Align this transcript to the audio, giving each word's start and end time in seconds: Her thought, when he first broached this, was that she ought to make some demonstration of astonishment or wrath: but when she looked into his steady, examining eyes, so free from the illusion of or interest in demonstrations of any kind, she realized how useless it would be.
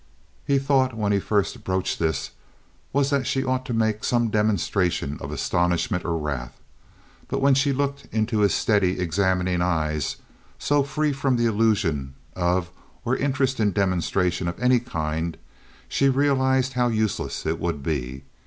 Her 0.47 0.57
thought, 0.57 0.95
when 0.95 1.11
he 1.11 1.19
first 1.19 1.63
broached 1.63 1.99
this, 1.99 2.31
was 2.91 3.11
that 3.11 3.27
she 3.27 3.43
ought 3.45 3.67
to 3.67 3.71
make 3.75 4.03
some 4.03 4.29
demonstration 4.31 5.19
of 5.21 5.31
astonishment 5.31 6.05
or 6.05 6.17
wrath: 6.17 6.59
but 7.27 7.39
when 7.39 7.53
she 7.53 7.71
looked 7.71 8.07
into 8.11 8.39
his 8.39 8.51
steady, 8.51 8.99
examining 8.99 9.61
eyes, 9.61 10.15
so 10.57 10.81
free 10.81 11.13
from 11.13 11.37
the 11.37 11.45
illusion 11.45 12.15
of 12.35 12.71
or 13.05 13.15
interest 13.15 13.59
in 13.59 13.71
demonstrations 13.73 14.49
of 14.49 14.59
any 14.59 14.79
kind, 14.79 15.37
she 15.87 16.09
realized 16.09 16.73
how 16.73 16.87
useless 16.87 17.45
it 17.45 17.59
would 17.59 17.83
be. 17.83 18.23